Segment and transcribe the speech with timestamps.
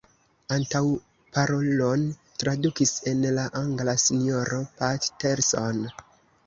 [0.53, 2.07] Antaŭparolon
[2.45, 5.89] tradukis el la angla Sinjoro Patterson.